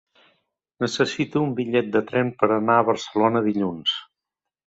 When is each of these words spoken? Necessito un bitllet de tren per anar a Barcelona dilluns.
Necessito 0.83 1.43
un 1.47 1.51
bitllet 1.59 1.91
de 1.97 2.01
tren 2.09 2.33
per 2.41 2.49
anar 2.55 2.77
a 2.79 2.87
Barcelona 2.87 3.43
dilluns. 3.51 3.97